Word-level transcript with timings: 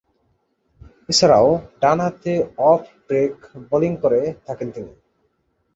এছাড়াও 1.09 1.47
ডানহাতে 1.81 2.33
off 2.69 2.81
break 3.07 3.35
bowling 3.69 3.91
করে 4.03 4.19
থাকেন 4.45 4.67
তিনি। 4.71 4.93